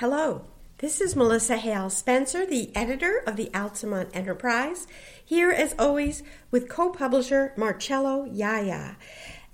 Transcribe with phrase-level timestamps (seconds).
[0.00, 0.42] Hello,
[0.76, 4.86] this is Melissa Hale Spencer, the editor of the Altamont Enterprise,
[5.24, 8.96] here as always with co publisher Marcello Iaia.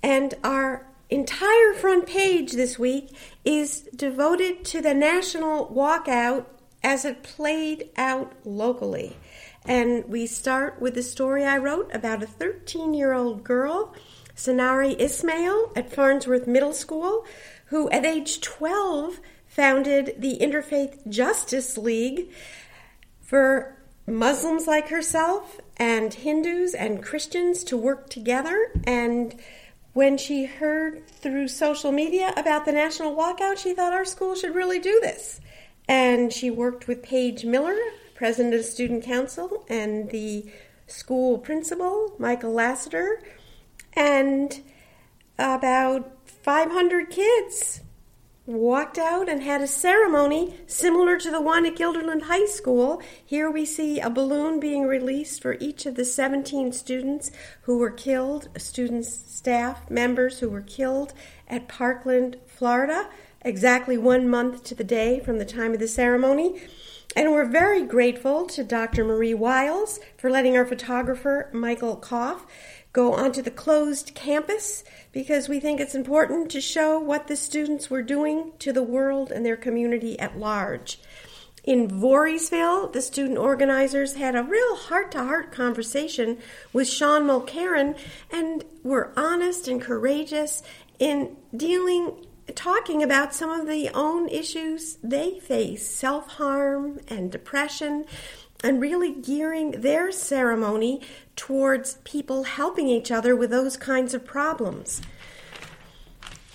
[0.03, 6.47] And our entire front page this week is devoted to the national walkout
[6.83, 9.15] as it played out locally.
[9.65, 13.95] And we start with the story I wrote about a 13 year old girl,
[14.35, 17.25] Sanari Ismail, at Farnsworth Middle School,
[17.67, 19.21] who at age 12
[19.53, 22.29] founded the Interfaith Justice League
[23.21, 28.71] for Muslims like herself and Hindus and Christians to work together.
[28.85, 29.39] And
[29.93, 34.55] when she heard through social media about the national walkout, she thought our school should
[34.55, 35.39] really do this.
[35.87, 37.77] And she worked with Paige Miller,
[38.15, 40.51] president of Student Council, and the
[40.87, 43.21] school principal, Michael Lassiter,
[43.93, 44.61] and
[45.37, 47.81] about 500 kids
[48.45, 53.01] walked out and had a ceremony similar to the one at Guilderland High School.
[53.25, 57.91] Here we see a balloon being released for each of the 17 students who were
[57.91, 61.13] killed, students, staff members who were killed
[61.47, 63.09] at Parkland, Florida,
[63.41, 66.61] exactly one month to the day from the time of the ceremony.
[67.15, 69.05] And we're very grateful to Dr.
[69.05, 72.45] Marie Wiles for letting our photographer, Michael Koff,
[72.93, 77.89] go onto the closed campus because we think it's important to show what the students
[77.89, 80.99] were doing to the world and their community at large.
[81.63, 86.37] In Voorheesville, the student organizers had a real heart to heart conversation
[86.71, 87.97] with Sean Mulkerrin
[88.29, 90.61] and were honest and courageous
[90.99, 98.05] in dealing, talking about some of the own issues they face self harm and depression
[98.63, 101.01] and really gearing their ceremony
[101.35, 105.01] towards people helping each other with those kinds of problems.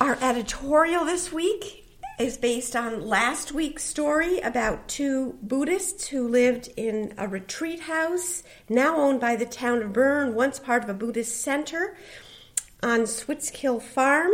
[0.01, 1.85] Our editorial this week
[2.19, 8.43] is based on last week's story about two Buddhists who lived in a retreat house,
[8.69, 11.97] now owned by the town of Berne, once part of a Buddhist center
[12.83, 14.33] on Switzkill Farm.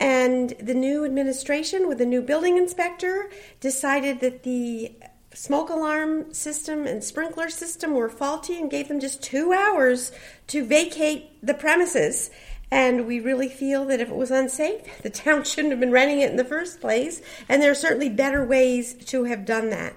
[0.00, 4.92] And the new administration, with a new building inspector, decided that the
[5.34, 10.12] smoke alarm system and sprinkler system were faulty and gave them just two hours
[10.46, 12.30] to vacate the premises.
[12.70, 16.20] And we really feel that if it was unsafe, the town shouldn't have been renting
[16.20, 17.20] it in the first place.
[17.48, 19.94] And there are certainly better ways to have done that.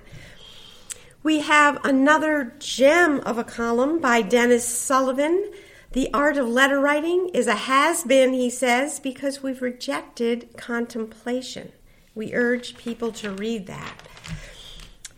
[1.24, 5.52] We have another gem of a column by Dennis Sullivan.
[5.92, 11.72] The art of letter writing is a has been, he says, because we've rejected contemplation.
[12.16, 14.08] We urge people to read that.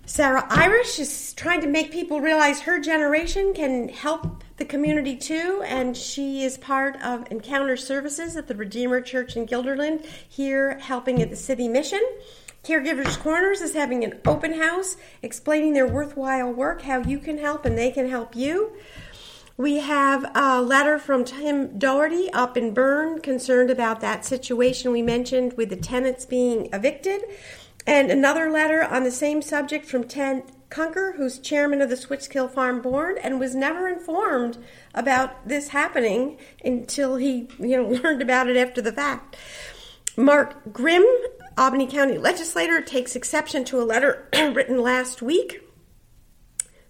[0.09, 5.61] Sarah Irish is trying to make people realize her generation can help the community too,
[5.63, 11.21] and she is part of Encounter Services at the Redeemer Church in Guilderland, here helping
[11.21, 12.01] at the city mission.
[12.63, 17.63] Caregivers Corners is having an open house explaining their worthwhile work, how you can help
[17.63, 18.71] and they can help you.
[19.57, 25.03] We have a letter from Tim Doherty up in Berne concerned about that situation we
[25.03, 27.21] mentioned with the tenants being evicted.
[27.89, 32.47] And another letter on the same subject from Ted Kunker, who's chairman of the Switzkill
[32.47, 34.59] Farm Board, and was never informed
[34.93, 39.35] about this happening until he, you know, learned about it after the fact.
[40.15, 41.03] Mark Grimm,
[41.57, 45.59] Albany County legislator, takes exception to a letter written last week.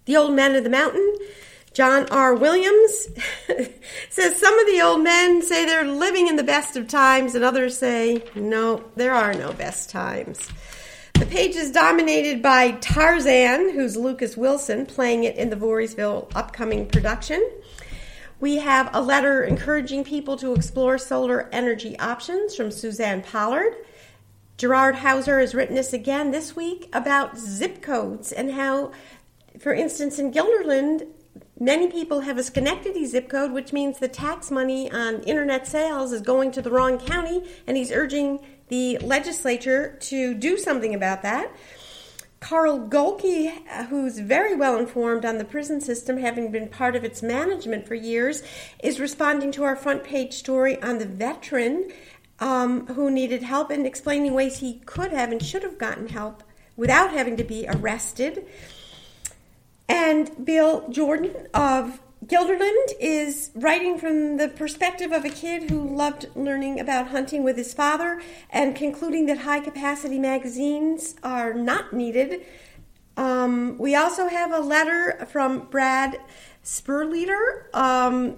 [0.04, 1.16] The old men of the mountain,
[1.72, 2.34] John R.
[2.34, 3.08] Williams,
[4.10, 7.42] says some of the old men say they're living in the best of times, and
[7.42, 10.46] others say, no, there are no best times.
[11.30, 17.48] Page is dominated by Tarzan, who's Lucas Wilson, playing it in the Voorheesville upcoming production.
[18.40, 23.76] We have a letter encouraging people to explore solar energy options from Suzanne Pollard.
[24.56, 28.90] Gerard Hauser has written us again this week about zip codes and how,
[29.60, 31.06] for instance, in Guilderland,
[31.60, 36.10] many people have a Schenectady zip code, which means the tax money on internet sales
[36.10, 41.22] is going to the wrong county, and he's urging the legislature to do something about
[41.22, 41.54] that.
[42.40, 43.52] Carl Golke,
[43.88, 47.94] who's very well informed on the prison system, having been part of its management for
[47.94, 48.42] years,
[48.82, 51.92] is responding to our front page story on the veteran
[52.38, 56.42] um, who needed help and explaining ways he could have and should have gotten help
[56.76, 58.46] without having to be arrested.
[59.86, 66.26] And Bill Jordan of Guilderland is writing from the perspective of a kid who loved
[66.34, 68.20] learning about hunting with his father
[68.50, 72.44] and concluding that high capacity magazines are not needed.
[73.16, 76.20] Um, we also have a letter from Brad
[76.62, 78.36] Spurleader um,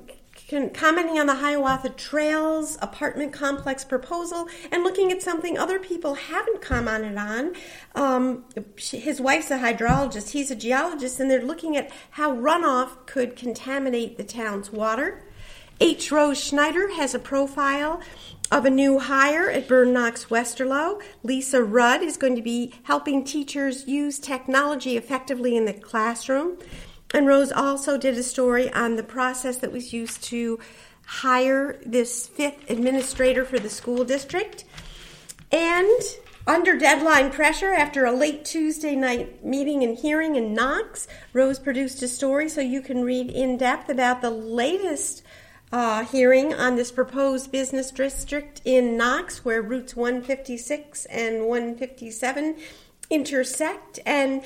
[0.74, 6.60] commenting on the Hiawatha Trails apartment complex proposal and looking at something other people haven't
[6.60, 7.54] commented on.
[7.94, 8.44] Um,
[8.76, 14.16] his wife's a hydrologist, he's a geologist, and they're looking at how runoff could contaminate
[14.16, 15.24] the town's water.
[15.80, 16.12] H.
[16.12, 18.00] Rose Schneider has a profile
[18.52, 21.02] of a new hire at Berne Knox Westerlo.
[21.22, 26.58] Lisa Rudd is going to be helping teachers use technology effectively in the classroom.
[27.12, 30.58] And Rose also did a story on the process that was used to
[31.06, 34.64] hire this fifth administrator for the school district.
[35.50, 36.00] And
[36.46, 42.02] under deadline pressure, after a late Tuesday night meeting and hearing in Knox, Rose produced
[42.02, 45.22] a story so you can read in depth about the latest
[45.70, 52.56] uh, hearing on this proposed business district in Knox, where routes 156 and 157
[53.08, 53.98] intersect.
[54.04, 54.42] And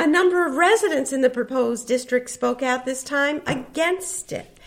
[0.00, 4.58] a number of residents in the proposed district spoke out this time against it.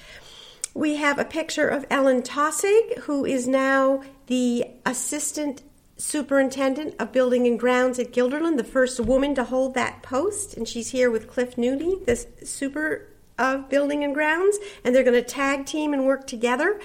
[0.75, 5.63] We have a picture of Ellen Tossig, who is now the assistant
[5.97, 10.55] superintendent of building and grounds at Guilderland, the first woman to hold that post.
[10.55, 12.15] And she's here with Cliff Nooney, the
[12.45, 13.09] super
[13.39, 16.79] of building and grounds, and they're going to tag team and work together.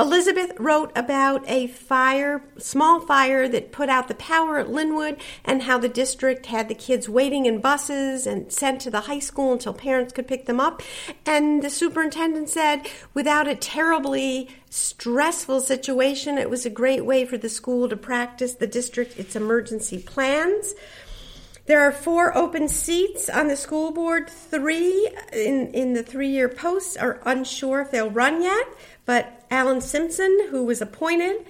[0.00, 5.64] Elizabeth wrote about a fire, small fire that put out the power at Lynnwood and
[5.64, 9.52] how the district had the kids waiting in buses and sent to the high school
[9.52, 10.82] until parents could pick them up.
[11.26, 17.36] And the superintendent said, without a terribly stressful situation, it was a great way for
[17.36, 20.74] the school to practice the district its emergency plans.
[21.66, 24.28] There are four open seats on the school board.
[24.28, 28.66] Three in, in the three year posts are unsure if they'll run yet.
[29.04, 31.44] But Alan Simpson, who was appointed,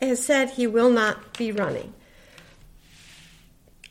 [0.00, 1.94] has said he will not be running.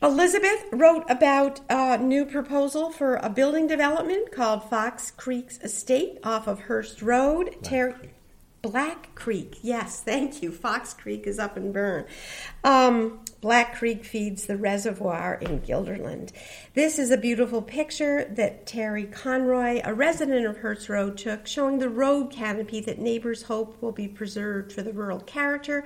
[0.04, 6.48] Elizabeth wrote about a new proposal for a building development called Fox Creek's Estate off
[6.48, 7.56] of Hurst Road.
[7.62, 8.00] Ter-
[8.64, 10.52] Black Creek, yes, thank you.
[10.52, 12.06] Fox Creek is up and Berne.
[12.64, 16.32] Um, Black Creek feeds the reservoir in Guilderland.
[16.76, 21.80] This is a beautiful picture that Terry Conroy, a resident of Hurst Road, took showing
[21.80, 25.84] the road canopy that neighbors hope will be preserved for the rural character.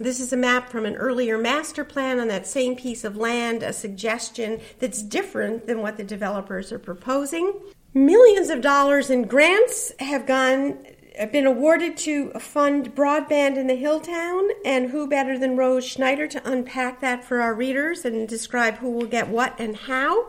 [0.00, 3.62] This is a map from an earlier master plan on that same piece of land,
[3.62, 7.54] a suggestion that's different than what the developers are proposing.
[7.94, 10.78] Millions of dollars in grants have gone
[11.26, 16.50] been awarded to fund broadband in the Hilltown, and who better than Rose Schneider to
[16.50, 20.28] unpack that for our readers and describe who will get what and how?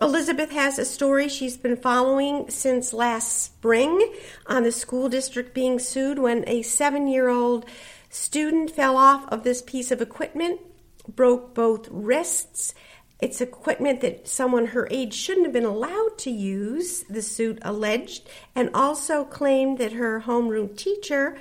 [0.00, 4.14] Elizabeth has a story she's been following since last spring
[4.46, 7.66] on the school district being sued when a seven year old
[8.08, 10.60] student fell off of this piece of equipment,
[11.06, 12.74] broke both wrists,
[13.20, 18.28] it's equipment that someone her age shouldn't have been allowed to use, the suit alleged,
[18.54, 21.38] and also claimed that her homeroom teacher,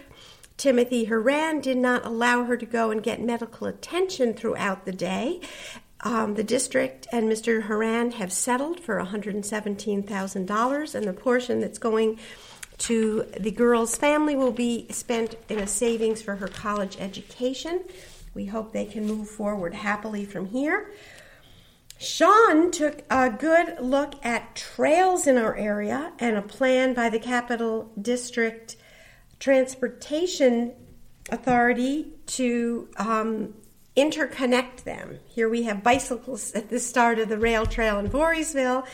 [0.57, 5.39] Timothy Horan, did not allow her to go and get medical attention throughout the day.
[6.01, 7.63] Um, the district and Mr.
[7.63, 12.19] Horan have settled for $117,000, and the portion that's going
[12.79, 17.83] to the girl's family will be spent in a savings for her college education.
[18.33, 20.91] We hope they can move forward happily from here.
[21.99, 27.19] Sean took a good look at trails in our area and a plan by the
[27.19, 28.77] Capital District
[29.37, 30.73] Transportation
[31.29, 33.53] Authority to um,
[33.97, 35.19] interconnect them.
[35.27, 38.87] Here we have bicycles at the start of the rail trail in Voorheesville.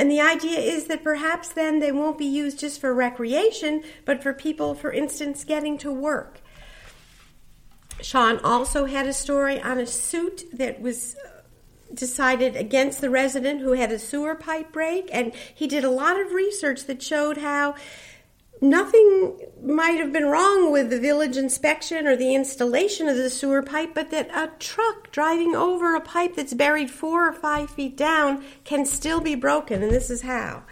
[0.00, 4.20] And the idea is that perhaps then they won't be used just for recreation, but
[4.20, 6.40] for people, for instance, getting to work.
[8.00, 11.14] Sean also had a story on a suit that was
[11.92, 16.20] decided against the resident who had a sewer pipe break, and he did a lot
[16.20, 17.74] of research that showed how
[18.60, 23.62] nothing might have been wrong with the village inspection or the installation of the sewer
[23.62, 27.96] pipe, but that a truck driving over a pipe that's buried four or five feet
[27.96, 30.62] down can still be broken, and this is how.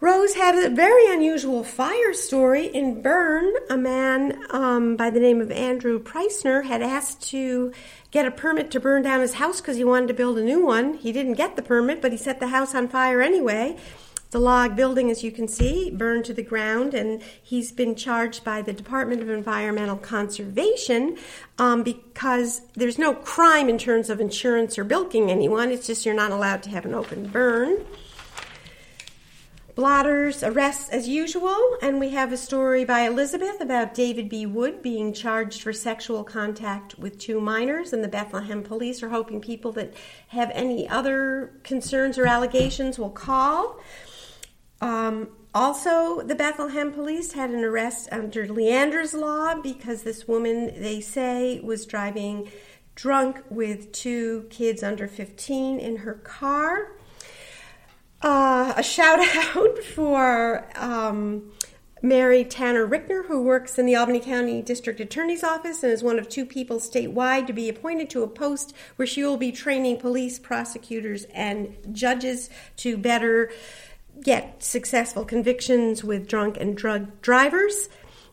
[0.00, 3.52] Rose had a very unusual fire story in Berne.
[3.68, 7.72] A man um, by the name of Andrew Preissner had asked to
[8.12, 10.64] get a permit to burn down his house because he wanted to build a new
[10.64, 10.94] one.
[10.94, 13.76] He didn't get the permit, but he set the house on fire anyway.
[14.30, 18.44] The log building, as you can see, burned to the ground, and he's been charged
[18.44, 21.16] by the Department of Environmental Conservation
[21.58, 25.72] um, because there's no crime in terms of insurance or bilking anyone.
[25.72, 27.84] It's just you're not allowed to have an open burn.
[29.78, 34.44] Blotters arrests as usual, and we have a story by Elizabeth about David B.
[34.44, 39.40] Wood being charged for sexual contact with two minors, and the Bethlehem police are hoping
[39.40, 39.94] people that
[40.30, 43.78] have any other concerns or allegations will call.
[44.80, 51.00] Um, also, the Bethlehem police had an arrest under Leandra's Law because this woman, they
[51.00, 52.50] say, was driving
[52.96, 56.97] drunk with two kids under 15 in her car.
[58.20, 59.20] Uh, a shout
[59.56, 61.50] out for um,
[62.02, 66.18] Mary Tanner Rickner, who works in the Albany County District Attorney's Office and is one
[66.18, 69.98] of two people statewide to be appointed to a post where she will be training
[69.98, 73.50] police, prosecutors, and judges to better
[74.22, 77.88] get successful convictions with drunk and drug drivers.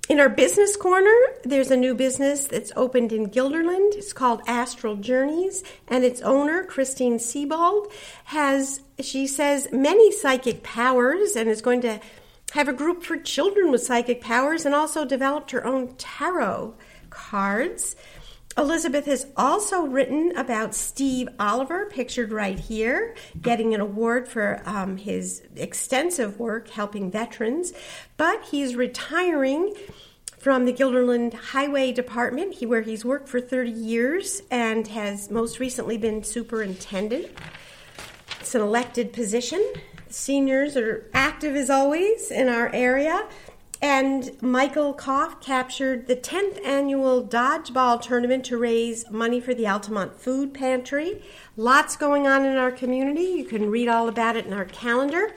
[0.07, 3.95] In our business corner, there's a new business that's opened in Guilderland.
[3.95, 7.91] It's called Astral Journeys, and its owner, Christine Sebald,
[8.25, 11.99] has, she says, many psychic powers and is going to
[12.53, 16.75] have a group for children with psychic powers and also developed her own tarot
[17.09, 17.95] cards.
[18.57, 24.95] Elizabeth has also written about Steve Oliver, pictured right here, getting an award for um,
[24.95, 27.73] his extensive work helping veterans.
[28.15, 29.73] But he's retiring
[30.37, 35.97] from the Guilderland Highway Department, where he's worked for 30 years and has most recently
[35.97, 37.27] been superintendent.
[38.39, 39.61] It's an elected position
[40.15, 43.27] seniors are active as always in our area.
[43.81, 50.19] And Michael Koff captured the 10th annual dodgeball tournament to raise money for the Altamont
[50.19, 51.21] Food Pantry.
[51.57, 53.23] Lots going on in our community.
[53.23, 55.35] You can read all about it in our calendar.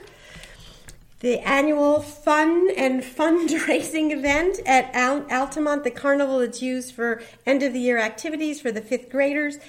[1.19, 7.73] The annual fun and fundraising event at Altamont, the carnival that's used for end of
[7.73, 9.59] the year activities for the fifth graders.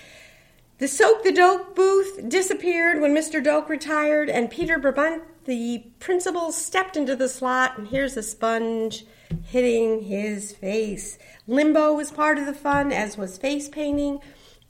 [0.79, 3.45] The Soak the Doke booth disappeared when Mr.
[3.45, 9.05] Doke retired, and Peter Brabant, the principal, stepped into the slot, and here's a sponge
[9.47, 11.19] hitting his face.
[11.49, 14.21] Limbo was part of the fun, as was face painting.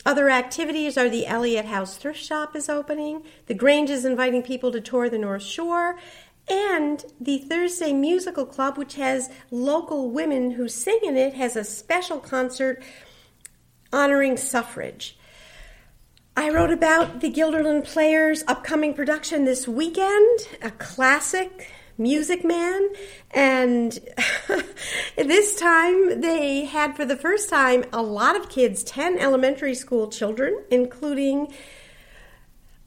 [0.07, 4.73] Other activities are the Elliott House Thrift Shop is opening, the Grange is inviting people
[4.73, 5.99] to tour the North Shore,
[6.49, 11.63] and the Thursday Musical Club, which has local women who sing in it, has a
[11.63, 12.83] special concert
[13.93, 15.19] honoring suffrage.
[16.41, 22.89] I wrote about the Guilderland Players' upcoming production this weekend, a classic Music Man,
[23.33, 23.99] and
[25.17, 30.09] this time they had for the first time a lot of kids, 10 elementary school
[30.09, 31.53] children, including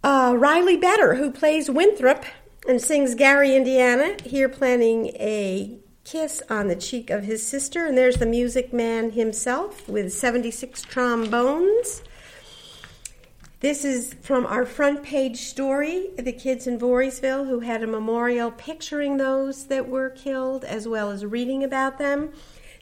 [0.03, 2.25] uh, Riley Better, who plays Winthrop
[2.67, 7.85] and sings Gary, Indiana, here planning a kiss on the cheek of his sister.
[7.85, 12.01] And there's the music man himself with 76 trombones.
[13.63, 18.51] This is from our front page story, the kids in Voorheesville who had a memorial
[18.51, 22.33] picturing those that were killed as well as reading about them.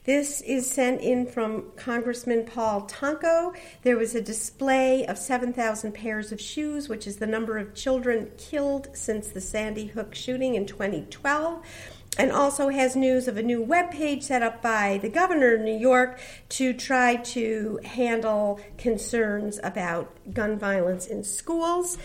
[0.06, 3.54] This is sent in from Congressman Paul Tonko.
[3.84, 8.32] There was a display of 7,000 pairs of shoes, which is the number of children
[8.36, 11.64] killed since the Sandy Hook shooting in 2012
[12.18, 15.60] and also has news of a new web page set up by the governor of
[15.60, 21.96] New York to try to handle concerns about gun violence in schools.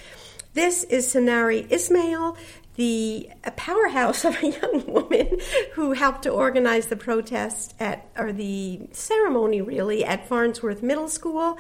[0.53, 2.37] This is Sanari Ismail,
[2.75, 5.39] the powerhouse of a young woman
[5.73, 11.57] who helped to organize the protest at, or the ceremony really, at Farnsworth Middle School.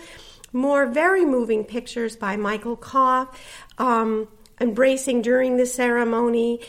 [0.53, 3.37] More very moving pictures by Michael Koff.
[3.77, 6.59] Um, embracing during the ceremony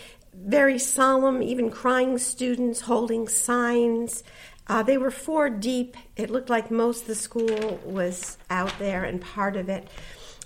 [0.45, 4.23] very solemn, even crying students holding signs.
[4.67, 5.97] Uh, they were four deep.
[6.17, 9.89] It looked like most of the school was out there and part of it.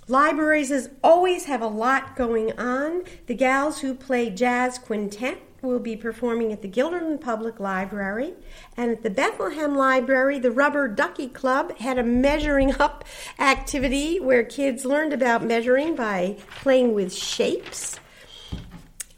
[0.08, 3.02] Libraries as always have a lot going on.
[3.26, 8.34] The gals who play jazz quintet will be performing at the Guilderland Public Library.
[8.76, 13.04] And at the Bethlehem Library, the Rubber Ducky Club had a measuring up
[13.38, 18.00] activity where kids learned about measuring by playing with shapes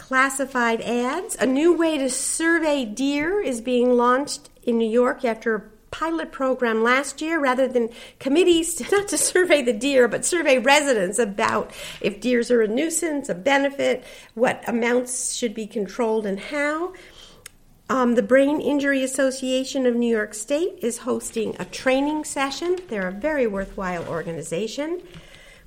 [0.08, 1.34] classified ads.
[1.40, 6.30] A new way to survey deer is being launched in New York after a pilot
[6.30, 7.40] program last year.
[7.40, 11.70] Rather than committees not to survey the deer but survey residents about
[12.02, 16.92] if deers are a nuisance a benefit what amounts should be controlled and how.
[17.88, 22.78] Um, the brain injury association of new york state is hosting a training session.
[22.88, 25.00] They're a very worthwhile organization.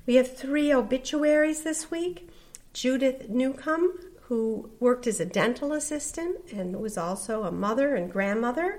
[0.06, 2.28] We have three obituaries this week.
[2.72, 8.78] Judith newcomb who worked as a dental assistant and was also a mother and grandmother.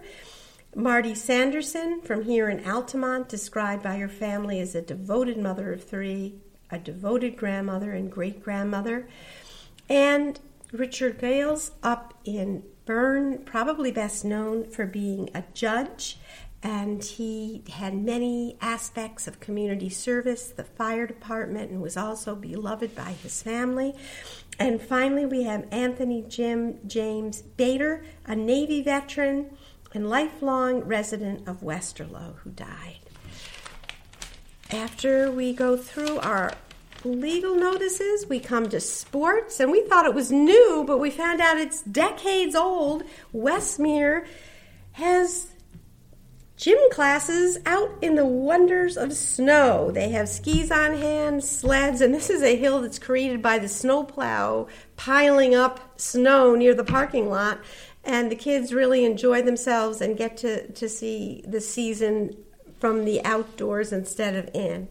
[0.76, 5.84] Marty Sanderson from here in Altamont, described by her family as a devoted mother of
[5.84, 6.36] three,
[6.70, 9.10] a devoted grandmother and great grandmother.
[9.90, 10.40] And
[10.72, 16.20] Richard Gales up in Berne, probably best known for being a judge
[16.62, 22.96] and he had many aspects of community service, the fire department, and was also beloved
[22.96, 23.96] by his family.
[24.60, 29.56] And finally, we have Anthony Jim James Bader, a Navy veteran
[29.94, 33.00] and lifelong resident of Westerlo, who died.
[34.70, 36.54] After we go through our
[37.06, 41.40] legal notices, we come to sports, and we thought it was new, but we found
[41.40, 43.04] out it's decades old.
[43.34, 44.28] Westmere
[44.94, 45.48] has
[46.60, 49.92] gym classes out in the wonders of snow.
[49.92, 53.70] They have skis on hand, sleds, and this is a hill that's created by the
[53.70, 57.60] snowplow piling up snow near the parking lot.
[58.04, 62.36] And the kids really enjoy themselves and get to, to see the season
[62.78, 64.90] from the outdoors instead of in.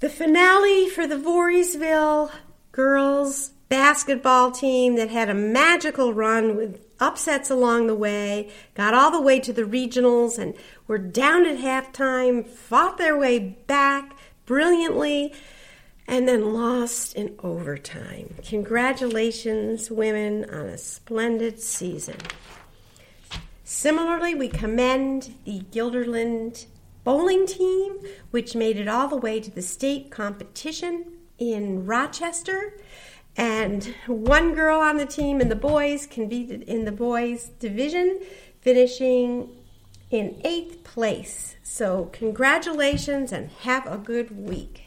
[0.00, 2.30] The finale for the Voorheesville
[2.72, 9.10] girls basketball team that had a magical run with upsets along the way, got all
[9.10, 10.54] the way to the regionals, and
[10.86, 15.34] were down at halftime, fought their way back brilliantly,
[16.08, 18.34] and then lost in overtime.
[18.44, 22.16] Congratulations, women, on a splendid season.
[23.64, 26.66] Similarly, we commend the Guilderland
[27.02, 27.98] bowling team,
[28.30, 31.04] which made it all the way to the state competition
[31.38, 32.74] in Rochester.
[33.36, 38.20] And one girl on the team in the boys competed in the boys division,
[38.60, 39.50] finishing
[40.10, 41.56] in eighth place.
[41.62, 44.85] So, congratulations and have a good week.